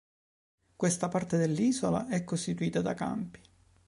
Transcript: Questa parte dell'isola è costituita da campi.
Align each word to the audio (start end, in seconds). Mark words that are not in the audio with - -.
Questa 0.75 1.09
parte 1.09 1.37
dell'isola 1.37 2.07
è 2.07 2.23
costituita 2.23 2.81
da 2.81 2.95
campi. 2.95 3.39